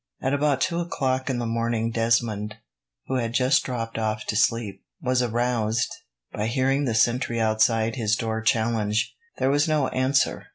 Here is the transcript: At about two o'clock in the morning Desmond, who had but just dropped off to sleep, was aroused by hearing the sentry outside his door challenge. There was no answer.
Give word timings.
At 0.19 0.33
about 0.33 0.61
two 0.61 0.79
o'clock 0.79 1.29
in 1.29 1.37
the 1.37 1.45
morning 1.45 1.91
Desmond, 1.91 2.55
who 3.05 3.17
had 3.17 3.33
but 3.33 3.37
just 3.37 3.61
dropped 3.63 3.99
off 3.99 4.25
to 4.25 4.35
sleep, 4.35 4.83
was 4.99 5.21
aroused 5.21 5.93
by 6.33 6.47
hearing 6.47 6.85
the 6.85 6.95
sentry 6.95 7.39
outside 7.39 7.97
his 7.97 8.15
door 8.15 8.41
challenge. 8.41 9.15
There 9.37 9.51
was 9.51 9.67
no 9.67 9.89
answer. 9.89 10.47